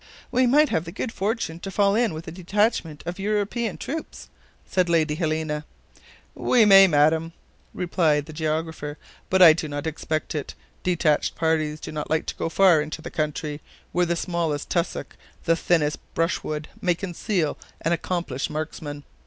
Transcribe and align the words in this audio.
"We 0.31 0.47
might 0.47 0.69
have 0.69 0.85
the 0.85 0.91
good 0.91 1.11
fortune 1.11 1.59
to 1.59 1.69
fall 1.69 1.93
in 1.93 2.11
with 2.15 2.27
a 2.27 2.31
detachment 2.31 3.03
of 3.05 3.19
European 3.19 3.77
troops," 3.77 4.29
said 4.65 4.89
Lady 4.89 5.13
Helena. 5.13 5.63
"We 6.33 6.65
may, 6.65 6.87
Madam," 6.87 7.33
replied 7.71 8.25
the 8.25 8.33
geographer; 8.33 8.97
"but 9.29 9.43
I 9.43 9.53
do 9.53 9.67
not 9.67 9.85
expect 9.85 10.33
it. 10.33 10.55
Detached 10.81 11.35
parties 11.35 11.79
do 11.79 11.91
not 11.91 12.09
like 12.09 12.25
to 12.25 12.35
go 12.35 12.49
far 12.49 12.81
into 12.81 13.03
the 13.03 13.11
country, 13.11 13.61
where 13.91 14.07
the 14.07 14.15
smallest 14.15 14.71
tussock, 14.71 15.15
the 15.43 15.55
thinnest 15.55 15.99
brushwood, 16.15 16.67
may 16.81 16.95
conceal 16.95 17.55
an 17.81 17.91
accomplished 17.93 18.49
marksman. 18.49 19.03